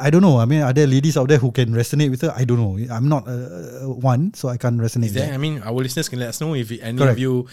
[0.00, 0.40] I don't know.
[0.40, 2.32] I mean, are there ladies out there who can resonate with her?
[2.34, 2.80] I don't know.
[2.88, 5.12] I'm not uh, one, so I can't resonate.
[5.12, 5.32] Is there?
[5.32, 7.12] I mean, our listeners can let us know if any Correct.
[7.12, 7.46] of you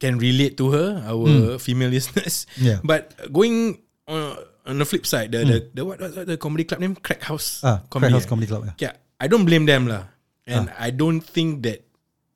[0.00, 2.46] can relate to her, our female listeners.
[2.60, 2.84] Yeah.
[2.84, 6.80] But going on, on the flip side, the the, the what, what, the comedy club
[6.80, 6.96] name?
[6.96, 7.64] Crack House.
[7.64, 8.28] Ah, Crack House eh?
[8.28, 8.68] Comedy Club.
[8.68, 8.74] Yeah.
[8.78, 10.12] Yeah, I don't blame them lah,
[10.44, 11.84] and I don't think that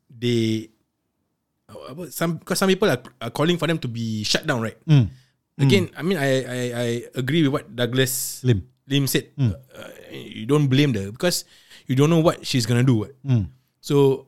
[0.08, 0.72] they.
[2.14, 4.78] Some because some people are, are calling for them to be shut down, right?
[4.86, 5.10] Mm.
[5.58, 6.86] Again, I mean, I, I I
[7.18, 8.62] agree with what Douglas Lim.
[8.86, 9.32] Lim said.
[9.38, 9.52] Uh,
[10.12, 11.44] you don't blame her because
[11.88, 13.08] you don't know what she's gonna do.
[13.24, 13.48] Mm.
[13.80, 14.26] So,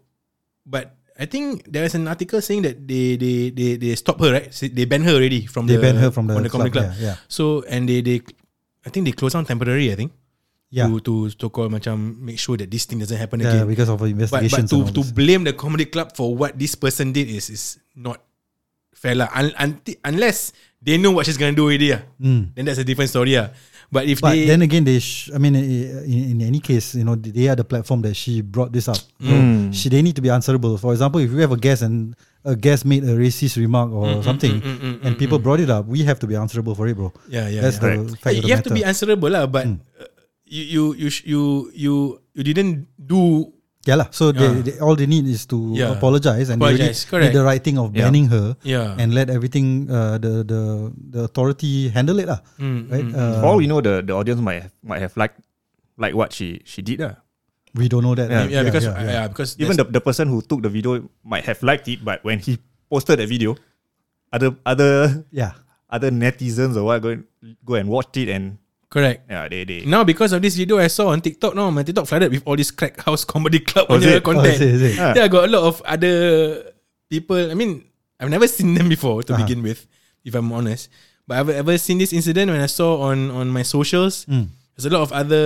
[0.64, 4.32] but I think there is an article saying that they they they they stop her
[4.32, 4.48] right.
[4.52, 6.96] They ban her already from They the ban her from the comedy club, club.
[7.00, 7.16] yeah, yeah.
[7.28, 8.20] So and they they,
[8.84, 9.92] I think they close down temporary.
[9.92, 10.12] I think.
[10.68, 10.90] Yeah.
[10.90, 13.70] To to to call macam make sure that this thing doesn't happen Yeah, again.
[13.70, 17.30] because of But but to to blame the comedy club for what this person did
[17.30, 18.18] is is not
[18.92, 19.30] fair lah.
[19.32, 20.50] Un, unless
[20.82, 21.94] they know what she's gonna do already.
[21.94, 22.02] ah.
[22.18, 22.50] Mm.
[22.58, 23.38] Then that's a different story.
[23.38, 23.54] ah.
[23.92, 24.98] But if But they then again, they.
[24.98, 28.42] Sh- I mean, in, in any case, you know, they are the platform that she
[28.42, 28.98] brought this up.
[29.22, 29.70] So Mm.
[29.70, 30.74] she, they need to be answerable.
[30.76, 34.18] For example, if you have a guest and a guest made a racist remark or
[34.18, 34.54] Mm, something,
[35.06, 37.14] and people brought it up, we have to be answerable for it, bro.
[37.30, 37.94] Yeah, yeah, That's yeah.
[37.94, 38.90] the fact of you the have to be matter.
[38.90, 39.78] answerable lah, but Hmm.
[40.02, 40.10] uh,
[40.46, 41.40] you you you
[41.74, 41.94] you
[42.34, 43.50] you didn't do
[43.86, 44.08] Yeah lah.
[44.10, 44.50] So Yeah.
[44.60, 45.94] they, they, all they need is to Yeah.
[45.94, 47.24] apologize and they Apologize, really correct.
[47.30, 48.10] did the right thing of Yeah.
[48.10, 48.98] banning her Yeah.
[48.98, 52.42] and let everything uh, the the the authority handle it lah.
[52.58, 53.06] Mm, right?
[53.06, 55.38] mm, Uh, For all we know, the, the audience might have, might have liked
[55.96, 56.98] like what she she did.
[57.00, 57.14] Uh.
[57.76, 58.26] we don't know that.
[58.32, 58.48] Yeah.
[58.48, 59.26] yeah, because yeah, yeah, yeah.
[59.28, 62.40] because Even the, the person who took the video might have liked it, but when
[62.40, 62.56] he
[62.88, 63.52] posted that video,
[64.32, 65.52] other other yeah.
[65.86, 67.22] other netizens or what go and,
[67.62, 68.56] go and watched it and
[68.88, 69.26] correct.
[69.30, 72.06] yeah they they Now because of this video I saw on TikTok, now my TikTok
[72.06, 74.22] flooded with all this crack house comedy club Oh, punya it?
[74.22, 74.54] Oh, content.
[74.54, 74.94] is it, is it?
[75.00, 75.12] Ah.
[75.16, 76.14] Yeah, I got a lot of other
[77.10, 77.38] people.
[77.38, 77.84] I mean,
[78.18, 79.42] I've never seen them before to Uh-huh.
[79.44, 79.86] begin with,
[80.24, 80.88] if I'm honest.
[81.26, 84.22] But I've ever seen this incident when I saw on on my socials.
[84.30, 84.46] Mm.
[84.78, 85.42] There's a lot of other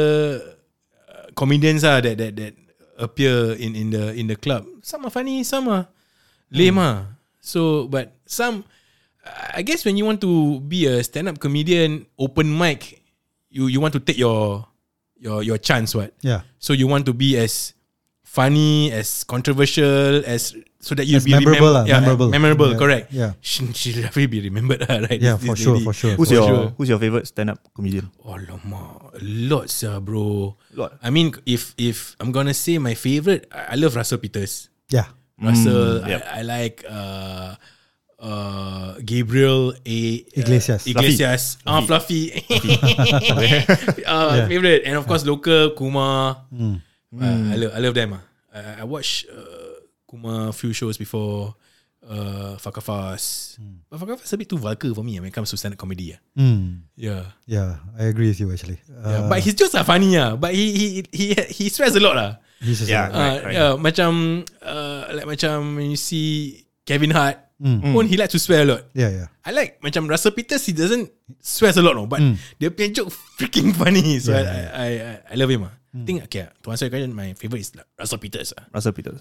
[1.09, 2.53] uh, comedians ah that that that
[3.00, 4.68] appear in in the in the club.
[4.85, 5.88] Some are funny, some are
[6.53, 6.85] lame Hmm.
[6.85, 6.96] ah.
[7.40, 8.68] So, but some,
[9.57, 12.99] I guess when you want to be a stand-up comedian, open mic,
[13.50, 14.66] you you want to take your
[15.18, 16.14] your your chance, what?
[16.22, 16.42] Yeah.
[16.58, 17.74] So you want to be as
[18.24, 22.28] funny, as controversial, as so that you As be memorable remem- lah, yeah, memorable.
[22.32, 23.06] memorable, Yeah, correct.
[23.12, 23.30] yeah.
[23.44, 25.20] she she definitely be remembered, right?
[25.20, 25.84] Yeah, This- for this sure, lady.
[25.84, 26.14] for sure.
[26.16, 26.66] who's For your sure.
[26.78, 28.08] who's your favorite stand up comedian?
[28.24, 30.56] Oh lama, a lot, sir, bro.
[30.72, 30.96] Lot.
[31.02, 34.70] I mean, if if I'm gonna say my favorite, I, I love Russell Peters.
[34.88, 35.10] Yeah.
[35.40, 36.20] Russell, yep.
[36.28, 37.56] I, I like uh,
[38.20, 39.98] uh, Gabriel A.
[40.37, 40.85] Iglesias.
[40.87, 41.42] Uh, Iglesias.
[41.66, 42.30] Ah, Fluffy.
[44.06, 44.83] uh, Favorite.
[44.85, 46.44] And of course, local, Kuma.
[46.52, 46.76] Uh,
[47.20, 48.14] I, love, I love them.
[48.14, 48.22] ah.
[48.54, 51.54] I, I watched uh, Kuma a few shows before
[52.06, 53.59] uh, Fakafas.
[53.90, 56.14] But Fakafas a bit too vulgar for me ah, when it comes to stand-up comedy.
[56.14, 56.20] ah.
[56.38, 56.87] Mm.
[56.96, 57.24] Yeah.
[57.46, 58.78] Yeah, I agree with you actually.
[58.88, 59.26] yeah.
[59.26, 60.16] Uh, But his jokes are funny.
[60.18, 60.37] ah.
[60.37, 62.14] But he he he he stress a lot.
[62.16, 62.30] lah.
[62.62, 63.09] just Yeah.
[63.09, 63.54] a- Uh, Right, right.
[63.56, 64.11] yeah, macam
[64.62, 67.92] uh, like macam when you see Kevin Hart, Mm.
[67.92, 68.82] pun he like to swear a lot.
[68.96, 69.28] yeah, yeah.
[69.44, 71.12] I like macam Russell Peters he doesn't
[71.44, 72.24] swears a lot no, but
[72.56, 74.16] dia punya joke freaking funny.
[74.16, 75.68] So Yeah, I, I, I I love him.
[75.68, 76.48] Ah, I think okay.
[76.48, 78.56] ah, To answer your question, my favorite is like Russell Peters.
[78.56, 78.64] Ah.
[78.72, 79.20] Russell Peters.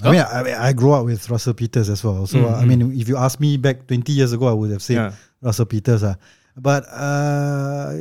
[0.00, 2.24] I mean, I, I grew up with Russell Peters as well.
[2.24, 4.80] So uh, I mean, if you ask me back 20 years ago, I would have
[4.80, 5.12] said Yeah.
[5.44, 6.00] Russell Peters.
[6.08, 6.16] Uh.
[6.56, 7.92] But uh,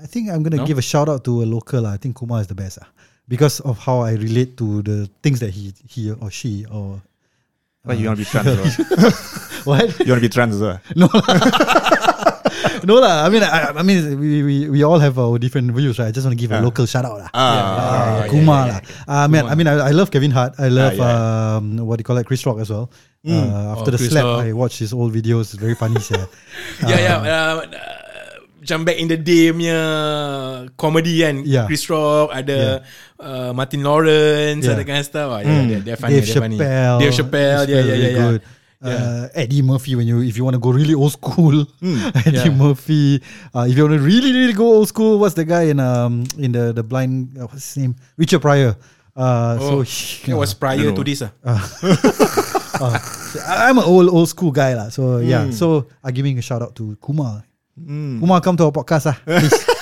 [0.00, 0.66] I think I'm gonna No?
[0.66, 1.84] give a shout out to a local.
[1.84, 1.92] Uh.
[1.92, 2.78] I think Kumar is the best.
[2.80, 2.88] Uh.
[3.28, 7.02] Because of how I relate to the things that he he or she or
[7.86, 8.46] Why you want to be trans?
[8.50, 9.10] as well?
[9.64, 9.86] what?
[10.02, 10.78] you want to be trans as well?
[10.98, 11.06] no,
[12.84, 13.22] no lah.
[13.24, 16.08] I mean, I, I mean, we, we we all have our different views, right?
[16.08, 16.66] I just want to give a Ah.
[16.66, 17.30] local shout out lah.
[17.30, 18.80] Ah, Uh, Kumar lah.
[19.06, 20.58] Uh, man, I mean, I, I love Kevin Hart.
[20.58, 21.06] I love yeah.
[21.62, 22.90] um, what do you call it, Chris Rock as well.
[23.26, 24.46] Uh, after Oh, the Chris slap, Rock.
[24.46, 25.54] I watched his old videos.
[25.54, 26.26] It's very funny, yeah.
[26.86, 28.02] yeah, yeah.
[28.66, 29.78] Uh, uh, macam back in the day punya
[30.74, 31.70] comedy kan Yeah.
[31.70, 32.82] Chris Rock ada
[33.22, 34.74] uh, Martin Lawrence Yeah.
[34.74, 36.96] ada kind of stuff ah, yeah, they're, they're funny Dave they're funny Chappelle.
[36.98, 38.18] Dave Chappelle yeah yeah very yeah, yeah.
[38.26, 38.40] good.
[38.86, 41.64] Uh, Eddie Murphy when you if you want to go really old school,
[42.28, 42.54] Eddie Yeah.
[42.54, 43.18] Murphy.
[43.50, 46.22] Uh, if you want to really really go old school, what's the guy in um
[46.38, 47.96] in the the blind uh, what's his name?
[48.20, 48.76] Richard Pryor.
[49.16, 51.32] Uh, so Oh, he, That was prior to this ah.
[52.84, 52.98] uh,
[53.48, 54.92] I'm an old old school guy lah.
[54.92, 55.24] So Hmm.
[55.24, 57.42] yeah, so I'm giving a shout out to Kumar.
[57.76, 59.18] Kumar, come to our podcast ah.
[59.24, 59.52] please.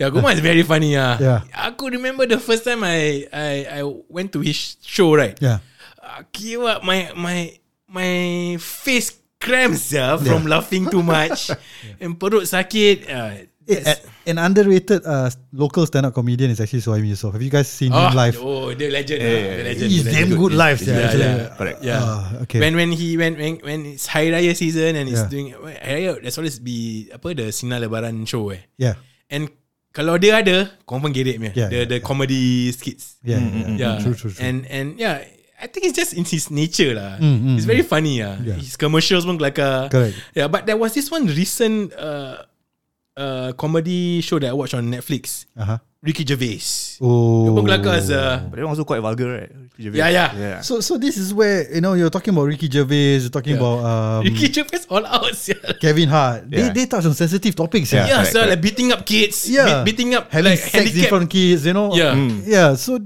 [0.00, 1.20] Yeah, Kumar is very funny ah.
[1.20, 1.40] Yeah.
[1.68, 5.36] Aku remember the first time I I I went to his show right.
[5.44, 5.60] yeah.
[6.00, 7.52] Uh, kira my my
[7.84, 8.12] my
[8.56, 11.52] face cramps yeah, from laughing too much
[12.00, 13.04] and perut sakit.
[13.08, 17.32] Uh, A- an underrated uh, local stand-up comedian is actually Suhaimi Yusof.
[17.32, 18.36] Have you guys seen him live?
[18.42, 19.22] Oh, the legend.
[19.22, 19.88] ah, Yeah, the yeah, legend.
[19.90, 20.40] He's the damn legend.
[20.42, 21.54] good live, yeah, Yeah, yeah.
[21.56, 21.78] Correct.
[21.82, 22.00] Yeah.
[22.02, 22.60] Ah, okay.
[22.60, 25.30] When when he when when when it's Hari Raya season and he's Yeah.
[25.30, 28.62] doing Hari Raya, there's always be apa the Sinar Lebaran show eh.
[28.78, 28.94] yeah.
[29.30, 29.48] And
[29.90, 31.52] kalau dia ada, confirm gerek punya.
[31.54, 33.18] Yeah, the yeah, the comedy skits.
[33.26, 33.74] Yeah, yeah, yeah.
[33.78, 33.94] Yeah.
[34.02, 34.42] True, true, true.
[34.42, 35.22] And and yeah,
[35.60, 37.18] I think it's just in his nature lah.
[37.18, 38.38] Mm, mm, He's very funny ah.
[38.38, 38.56] Yeah.
[38.56, 39.90] His commercials pun kelakar.
[39.90, 40.14] Correct.
[40.32, 42.46] Yeah, but there was this one recent uh,
[43.16, 45.46] uh, comedy show that I watch on Netflix.
[45.56, 45.78] Uh-huh.
[46.00, 46.96] Ricky Gervais.
[47.04, 47.44] Oh.
[47.44, 49.52] Dia pun kelakar uh, But that one also quite vulgar, right?
[49.76, 50.28] Yeah, yeah.
[50.32, 50.58] yeah.
[50.64, 53.60] So so this is where you know you're talking about Ricky Gervais, you're talking Yeah.
[53.60, 55.28] about um, Ricky Gervais all out.
[55.48, 56.48] Yeah, Kevin Hart.
[56.48, 56.72] They Yeah.
[56.72, 57.92] they touch on sensitive topics.
[57.92, 58.08] Yeah.
[58.08, 58.50] yeah correct, so correct.
[58.56, 59.44] like beating up kids.
[59.44, 59.84] Yeah.
[59.84, 61.68] be- beating up having like sex in front of kids.
[61.68, 61.92] You know.
[61.92, 62.16] Yeah.
[62.16, 62.48] Mm.
[62.48, 62.80] Yeah.
[62.80, 62.96] So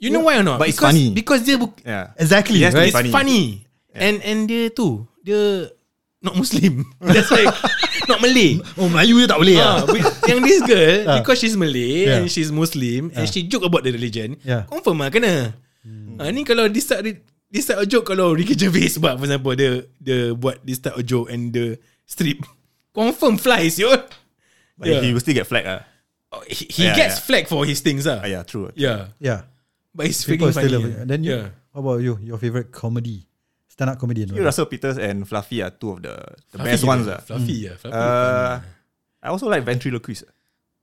[0.00, 0.56] You know why or not?
[0.60, 1.08] But it's because, funny.
[1.12, 2.12] Because dia bu- Yeah.
[2.20, 2.88] exactly Yes, right.
[2.88, 3.12] it's funny.
[3.12, 3.42] funny.
[3.96, 5.72] And and dia tu, dia
[6.20, 6.84] not Muslim.
[7.00, 7.48] That's why
[8.08, 8.58] not Malay.
[8.78, 9.86] Oh Melayu je tak boleh Ah, ah.
[10.26, 11.18] yang this girl Ah.
[11.20, 12.18] because she's Malay Yeah.
[12.18, 14.64] and she's Muslim and she joke about the religion, Yeah.
[14.66, 15.54] confirm lah kena.
[16.16, 17.04] Ah, ni kalau this type
[17.46, 20.96] this type of joke kalau Ricky Gervais buat for example dia dia buat this type
[20.96, 21.76] of joke and the
[22.08, 22.42] strip
[22.90, 23.92] confirm flies yo.
[24.76, 25.00] But Yeah.
[25.04, 25.68] he will still get flagged.
[25.68, 25.80] Uh.
[26.32, 27.26] Oh, He, he Yeah, gets yeah.
[27.28, 28.20] flagged for his things ah.
[28.20, 28.68] Ah, yeah, true.
[28.76, 29.14] Yeah.
[29.16, 29.48] Yeah.
[29.96, 30.76] But it's People freaking still funny.
[30.76, 31.08] love it.
[31.08, 31.46] Then you, yeah.
[31.72, 32.20] how about you?
[32.20, 33.24] Your favorite comedy,
[33.76, 34.28] stand up comedian.
[34.32, 36.16] Think Russell Peters and Fluffy are two of the,
[36.50, 37.04] the Fluffy best ones.
[37.06, 37.20] Uh.
[37.20, 37.76] Fluffy yeah.
[37.76, 37.96] Fluffy.
[37.96, 38.60] Uh,
[39.22, 40.24] I also like ventriloquist.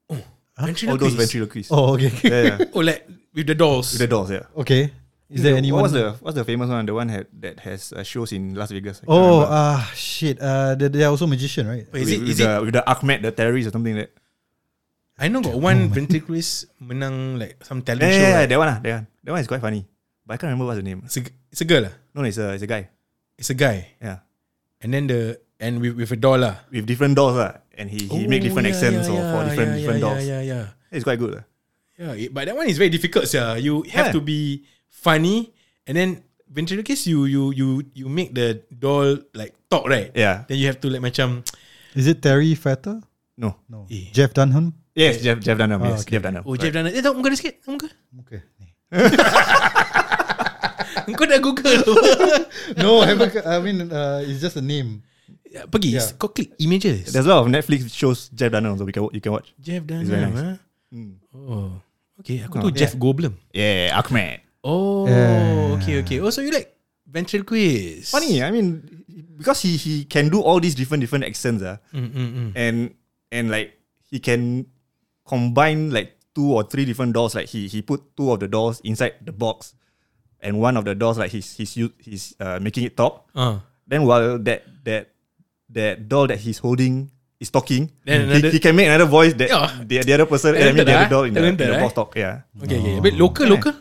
[0.09, 1.71] All those ventriloquists.
[1.73, 2.13] Oh okay.
[2.21, 2.65] Yeah, yeah.
[2.77, 3.91] oh like with the dolls.
[3.93, 4.45] With the dolls, yeah.
[4.61, 4.93] okay.
[5.33, 5.81] Is there The- anyone?
[5.81, 6.85] What was the what's the famous one?
[6.85, 9.01] The one had, that has uh, shows in Las Vegas.
[9.01, 10.37] I Oh ah shit.
[10.37, 11.89] Uh, they, they are also magician, right?
[11.89, 13.97] Wait, is with, it with is the, it with the Ahmed, the terrorist or something
[13.97, 14.21] like that.
[15.17, 18.21] I know got one ventriloquist menang like some talent Yeah, show.
[18.21, 18.49] yeah, yeah, right?
[18.49, 19.07] that one, ah, that one.
[19.23, 19.85] That one is quite funny.
[20.25, 21.03] But I can't remember what's the name.
[21.05, 21.93] It's a, it's a girl lah.
[22.15, 22.87] No, it's a it's a guy.
[23.35, 23.97] It's a guy.
[23.99, 24.23] Yeah.
[24.79, 26.63] And then the and with, with a doll lah.
[26.71, 27.59] With different dolls, lah.
[27.75, 30.05] And he, he make Oh, different yeah, accents yeah, or for different yeah, different yeah,
[30.07, 30.23] dolls.
[30.23, 31.41] Yeah, yeah, It's quite good.
[31.41, 31.45] lah.
[31.97, 32.13] yeah.
[32.15, 33.57] it- But that one is very difficult, yeah.
[33.57, 34.15] You have Yeah.
[34.15, 35.51] to be funny
[35.89, 36.09] and then
[36.47, 40.13] ventriloquist you you you you make the doll like talk right.
[40.13, 40.45] Yeah.
[40.47, 41.41] Then you have to like macam
[41.97, 43.01] Is it Terry Fatter?
[43.35, 43.57] No.
[43.67, 43.89] No.
[43.89, 44.13] Eh.
[44.13, 44.77] Jeff Dunham.
[44.93, 45.81] Yes, Jeff Jeff Dunham.
[45.81, 46.15] Ah, yes, okay.
[46.15, 46.43] Jeff Dunham.
[46.45, 46.93] oh Jeff Dunham.
[46.93, 47.55] Eh tahu muka dia sikit.
[47.65, 47.89] Tahu muka.
[48.21, 48.41] Okay.
[51.13, 51.93] Kau dah google tu.
[52.81, 55.01] no, I, haven't, I mean uh, it's just a name.
[55.47, 56.09] Ya, Pergi Yeah.
[56.17, 59.21] Kau klik images There's a lot of Netflix shows Jeff Dunham so we can you
[59.21, 59.53] can watch.
[59.61, 60.41] Jeff very Dunham nice.
[60.41, 60.51] ha?
[61.37, 61.69] Oh
[62.21, 64.41] Okay aku tu Oh, Jeff Goldblum Yeah, Ahmed.
[64.65, 65.77] Oh Yeah.
[65.77, 66.73] Okay okay Oh so you like
[67.05, 68.81] Ventriloquist Funny, I mean,
[69.37, 72.49] because he he can do all these different different accents, ah, mm, mm, mm.
[72.57, 72.97] and
[73.29, 73.77] and like
[74.09, 74.65] he can
[75.21, 77.37] combine like two or three different dolls.
[77.37, 79.77] Like he he put two of the dolls inside the box,
[80.43, 83.23] and one of the dolls like he's he's he's uh, making it talk.
[83.33, 83.63] Ah.
[83.87, 85.15] Then while that that
[85.71, 89.33] that doll that he's holding is talking, Then he, another- he can make another voice
[89.35, 89.67] that Yeah.
[89.83, 91.11] the, the other person, I mean the other ah.
[91.11, 91.83] doll in the, in Talented, the eh?
[91.83, 92.11] box talk.
[92.15, 93.53] Yeah, Okay okay But local Yeah.
[93.57, 93.73] local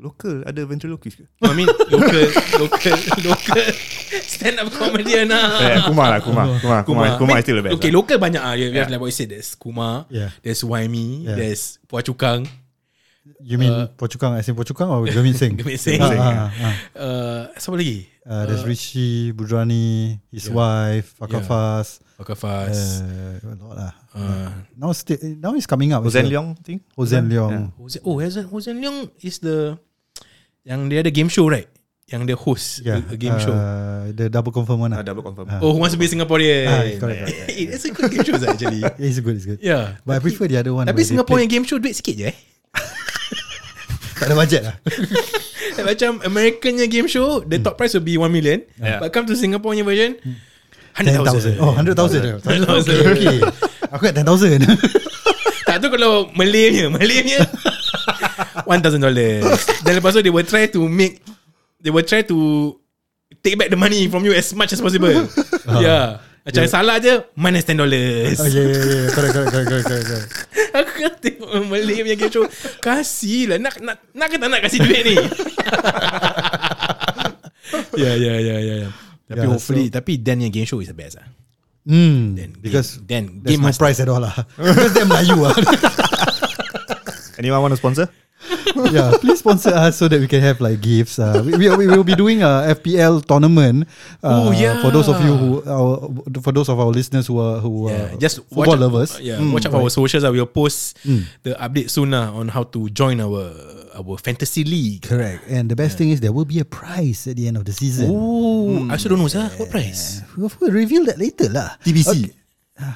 [0.00, 1.24] local ada ventriloquist ke?
[1.44, 2.24] I mean local
[2.56, 3.64] Local Local
[4.24, 7.76] Stand up comedian lah Yeah, Kumar lah, Kumar, Kumar, Kumar, Kumar, is still the best.
[7.76, 8.00] Okay lah.
[8.00, 8.56] local banyak ah.
[8.56, 8.88] Yeah.
[8.88, 10.32] like what you said There's Kumar Yeah.
[10.40, 11.36] There's Waimi Yeah.
[11.36, 12.48] There's Puah Cukang
[13.38, 15.56] You mean Pochukang as in Pochukang or Gurmit Singh?
[15.60, 16.00] Gurmit Singh.
[16.02, 16.74] Ah, ah, ah.
[16.96, 21.48] uh, Siapa lagi Uh, there's Rishi Budrani, his wife, Fakar Yeah.
[21.50, 21.86] Fas.
[22.14, 23.92] Fakar Fas Uh, a lot lah.
[24.14, 26.04] uh, Now, sti- now he's coming up.
[26.04, 26.14] It?
[26.28, 26.84] Leong, I think.
[26.94, 27.72] Hossein Leong.
[27.80, 29.74] Hossein, oh, Hossein, Hossein Leong is the
[30.62, 31.66] yang dia ada game show right?
[32.06, 33.50] Yang dia host Yeah, a, a game show.
[33.56, 34.92] uh, The double confirm one.
[34.92, 35.10] Ah, lah.
[35.10, 35.46] double confirm.
[35.48, 35.58] Ah.
[35.64, 36.68] Oh, who wants to be Singaporean?
[36.68, 38.84] Ah, correct, correct, Eh, That's a good game show actually.
[38.84, 39.58] Yeah, it's good, it's good.
[39.64, 39.96] yeah.
[40.04, 40.86] But I prefer the other one.
[40.86, 42.36] Tapi Singapore yang game show duit sikit je eh.
[44.20, 44.76] Tak ada budget lah.
[45.88, 48.60] Macam American nya game show, the top price will be 1 million.
[48.76, 49.00] Yeah.
[49.00, 50.20] But come to Singapore nya version,
[50.92, 51.56] 10,000.
[51.56, 51.64] 100,000.
[51.64, 52.44] Oh, 100,000.
[52.44, 52.44] 100,000.
[52.84, 53.36] Okay, okay.
[53.90, 54.60] Aku kat 10,000.
[55.70, 57.46] Tak tu kalau Malay nya, Malay nya
[58.66, 59.46] 1000 dollars.
[59.86, 61.22] Then lepas tu they will try to make
[61.78, 62.38] they will try to
[63.40, 65.14] take back the money from you as much as possible.
[65.78, 66.18] yeah.
[66.40, 68.40] Macam salah je minus 10 dollars.
[68.40, 69.04] Oh, yeah, yeah, yeah.
[69.12, 70.28] Correct, correct, correct, correct, correct, correct.
[70.80, 72.46] Aku kan tengok Malay punya game show
[72.78, 75.16] Kasih lah Nak, nak, nak ke tak nak kasih duit ni
[78.06, 78.88] Ya ya ya ya ya.
[79.26, 81.26] Tapi Yeah, hopefully Tapi Dan yang game show is the best lah
[81.90, 84.30] Hmm, Dan because Dan there's Game no Master price at all lah.
[84.60, 85.56] Because they're Melayu lah.
[87.40, 88.06] Anyone want to sponsor?
[88.90, 91.18] yeah, please sponsor us so that we can have like gifts.
[91.18, 93.84] Uh, we, we, we will be doing a FPL tournament.
[94.24, 94.80] Uh, Oh, yeah.
[94.80, 96.08] For those of you who, our,
[96.40, 99.10] for those of our listeners who are who Yeah, are just football watch, lovers.
[99.20, 100.24] Yeah, watch out for our socials.
[100.24, 101.24] Uh, we'll post Mm.
[101.44, 103.52] the update soon uh, on how to join our
[103.94, 105.02] our fantasy league.
[105.04, 105.44] Correct.
[105.50, 107.72] And the best thing is there will be a prize at the end of the
[107.76, 108.08] season.
[108.08, 109.50] Oh, I also don't know, sir.
[109.60, 110.22] What price?
[110.38, 111.76] We'll, reveal that later lah.
[111.84, 112.32] TBC.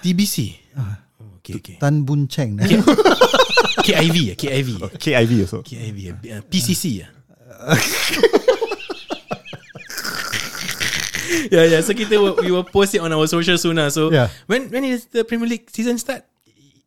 [0.01, 0.57] TBC.
[0.81, 0.97] Oh,
[1.45, 1.77] okay, okay.
[1.81, 2.57] Tan Boon Cheng.
[3.85, 5.59] KIV, uh, KIV, KIV also.
[5.63, 7.05] KIV, uh, PCC.
[7.05, 7.77] Uh.
[11.51, 11.81] yeah, yeah.
[11.81, 13.79] So kita we will post it on our social soon.
[13.79, 13.91] Uh.
[13.91, 14.29] So Yeah.
[14.47, 16.25] when when is the Premier League season start?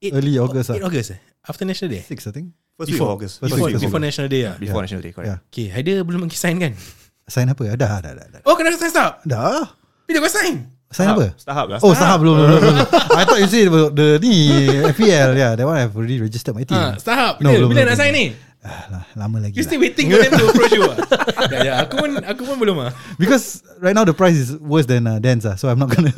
[0.01, 0.87] Eight- Early August, Eight ah.
[0.87, 1.17] August.
[1.17, 1.19] eh?
[1.47, 2.03] After National Day.
[2.05, 2.53] Six, I think.
[2.77, 3.39] First week of August.
[3.41, 4.05] First Before, week before August.
[4.13, 4.41] National Day.
[4.45, 4.55] Ah.
[4.59, 5.31] Before National Day, correct.
[5.33, 5.39] Yeah.
[5.49, 6.77] Okay, Haider belum lagi sign kan?
[7.25, 7.63] Sign apa?
[7.73, 8.27] Dah, dah, dah.
[8.29, 8.41] Dah.
[8.45, 9.25] Oh, kena sign stop.
[9.25, 9.73] dah.
[10.05, 10.69] Bila kau sign?
[10.87, 11.35] Sign apa?
[11.35, 11.79] Starhub lah.
[11.83, 12.77] Oh, Starhub belum, belum, belum.
[13.19, 14.35] I thought you said about the ni
[14.95, 15.35] FPL.
[15.35, 16.79] Yeah, that one I've already registered my team.
[16.79, 17.43] Ah, Starhub.
[17.43, 18.25] No, Bila, belum, bila belum, nak sign ni?
[18.67, 19.55] Ah, lah, lama lagi.
[19.55, 19.69] You lah.
[19.69, 20.97] still waiting for them to approach you ah?
[21.55, 22.91] ya, ya, aku pun aku pun belum ah.
[23.15, 26.11] Because right now the price is worse than uh, Dan's, ah, so I'm not gonna.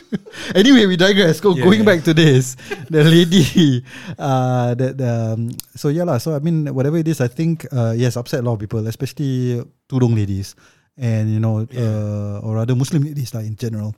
[0.60, 1.42] anyway, we digress.
[1.42, 1.90] Go, Yeah, going yeah.
[1.92, 2.56] back to this,
[2.88, 3.84] the lady,
[4.16, 6.16] uh, that um, so yeah lah.
[6.16, 8.80] So I mean, whatever it is, I think uh, yes, upset a lot of people,
[8.88, 10.56] especially tudung ladies,
[10.96, 13.92] and you know, uh, or rather Muslim ladies lah in general,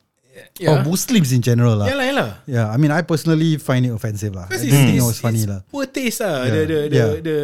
[0.58, 0.70] Yeah.
[0.70, 1.86] or Muslims in general lah.
[1.90, 2.28] Yalah, yalah.
[2.46, 4.46] Yeah, I mean, I personally find it offensive lah.
[4.50, 5.62] I think it was funny lah.
[5.70, 6.46] poor taste lah.
[6.46, 6.50] Yeah.
[6.50, 7.10] The, the, the, Yeah.
[7.22, 7.36] the,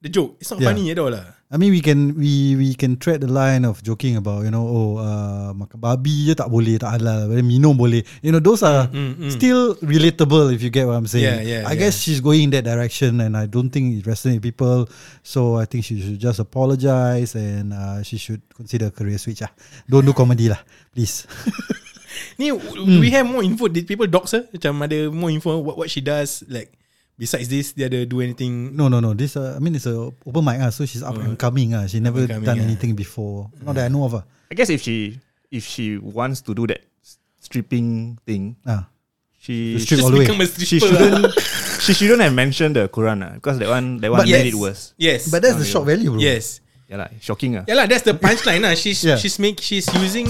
[0.00, 0.36] the joke.
[0.40, 0.68] It's not Yeah.
[0.72, 1.36] funny at all lah.
[1.48, 4.68] I mean we can we we can tread the line of joking about you know
[4.68, 8.84] oh uh, makan babi je tak boleh tak halal minum boleh you know those are
[8.92, 9.30] Mm, mm, mm.
[9.32, 12.04] still relatable if you get what I'm saying Yeah, yeah, I guess yeah.
[12.04, 14.92] she's going in that direction and I don't think it resonates with people
[15.24, 19.48] so I think she should just apologize and uh, she should consider career switch ah
[19.88, 20.60] don't do comedy lah
[20.92, 21.24] please
[22.38, 23.00] Ni Hmm.
[23.02, 23.68] we have more info.
[23.68, 24.46] Did people dox her?
[24.54, 26.72] Macam ada more info what what she does like
[27.18, 29.94] besides this dia ada do anything no no no this uh, I mean it's a
[30.22, 32.66] open mic ah so she's up and coming ah she never coming, done ah.
[32.70, 35.18] anything before not that I know of ah I guess if she
[35.50, 36.86] if she wants to do that
[37.42, 38.86] stripping thing, ah
[39.38, 40.30] she Strip all the way.
[40.30, 41.34] become a she shouldn't
[41.84, 44.54] she shouldn't have mentioned the Quran lah, because that one that one But made yes.
[44.54, 44.82] it worse.
[44.98, 45.20] Yes.
[45.30, 45.72] but that's the Okay.
[45.74, 46.60] shock value bro yes.
[46.88, 47.64] Yeah lah, shocking ah.
[47.68, 48.72] Yeah lah, that's the punchline lah.
[48.72, 49.18] She's Yeah.
[49.20, 50.24] she's make she's using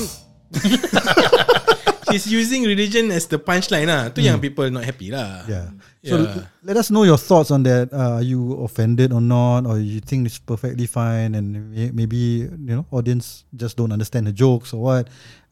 [2.11, 4.09] she's using religion as the punchline lah.
[4.09, 5.45] Tu yang people not happy lah.
[5.45, 5.51] Hmm.
[5.53, 5.67] Yeah.
[6.09, 6.49] So Yeah.
[6.65, 7.93] let us know your thoughts on that.
[7.93, 12.49] Uh, are you offended or not, or you think it's perfectly fine, and may- maybe
[12.49, 15.09] you know audience just don't understand the jokes or what?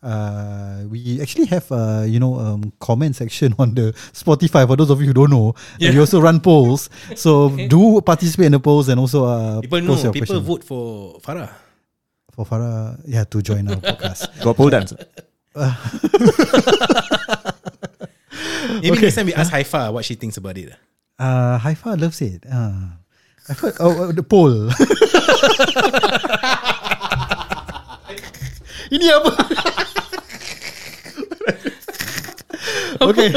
[0.06, 4.88] Uh, we actually have uh, you know um, comment section on the Spotify for those
[4.88, 5.52] of you who don't know.
[5.82, 6.06] And we Yeah.
[6.09, 9.98] also run polls, so do participate in the polls and also uh, People know.
[9.98, 11.65] People question vote for Farah.
[12.37, 13.01] For Farah.
[13.09, 14.29] Yeah, to join our podcast.
[14.44, 14.92] Got pole dance.
[18.77, 19.09] Maybe Okay.
[19.09, 20.77] next time we ask Haifa what she thinks about it.
[21.18, 22.44] Uh, Haifa loves it.
[22.44, 22.92] Uh,
[23.49, 24.68] I've heard oh, oh, the poll.
[28.87, 29.31] Ini apa?
[33.03, 33.31] okay.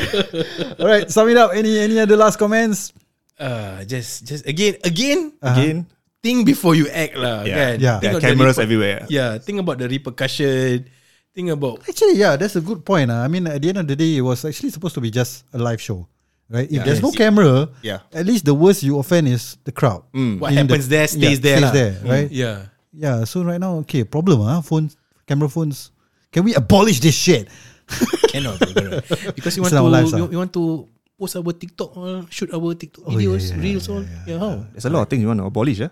[0.78, 1.10] All right.
[1.10, 1.56] Sum it up.
[1.56, 2.94] Any any other last comments?
[3.40, 5.88] Uh, just just again again Again,
[6.22, 7.44] think before you act lah.
[7.44, 7.56] Yeah.
[7.56, 7.74] Kan?
[7.80, 7.98] Yeah.
[8.00, 9.00] Think there are the cameras reper- everywhere.
[9.10, 10.86] Yeah, think about the repercussion.
[11.30, 13.12] Think about Actually, yeah, that's a good point.
[13.14, 13.22] Uh.
[13.22, 15.46] I mean, at the end of the day, it was actually supposed to be just
[15.54, 16.10] a live show,
[16.50, 16.66] right?
[16.68, 18.02] If there's no camera, Yeah.
[18.12, 20.04] at least the worst you offend is the crowd.
[20.12, 21.58] what In the- happens there stays yeah, there.
[21.58, 21.72] Stays lah.
[21.72, 22.30] there, right?
[22.34, 22.58] Yeah.
[22.92, 23.24] Yeah.
[23.30, 24.60] So right now, okay, problem, huh?
[24.66, 24.90] Phone,
[25.30, 25.94] camera phones.
[26.34, 27.48] Can we abolish this shit?
[28.34, 29.02] Cannot, bro.
[29.34, 30.26] Because It's want to lives, ah.
[30.26, 30.86] we want to
[31.18, 34.04] post our TikTok, all, shoot our TikTok Oh, yeah, videos, yeah, reels, yeah, all.
[34.30, 34.54] Yeah, how?
[34.74, 35.82] there's a lot of things you want to abolish.
[35.82, 35.90] Yeah,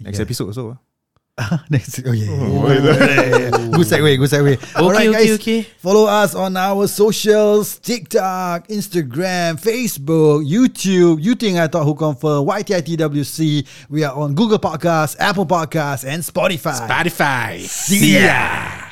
[0.00, 0.22] next Yeah.
[0.24, 0.78] episode also.
[0.78, 0.78] ah.
[1.70, 3.50] Next, oh yeah, yeah, yeah.
[3.72, 4.60] good segue, good segue.
[4.76, 5.62] Alright, okay, guys, okay.
[5.78, 11.22] follow us on our socials: TikTok, Instagram, Facebook, YouTube.
[11.22, 12.44] You think I thought who confirm?
[12.44, 13.66] YTITWC.
[13.88, 16.76] We are on Google Podcasts, Apple Podcasts, and Spotify.
[16.86, 17.60] Spotify.
[17.60, 18.89] See ya.